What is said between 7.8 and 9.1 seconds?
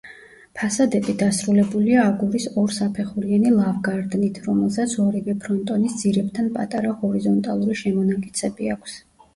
შემონაკეცები აქვს.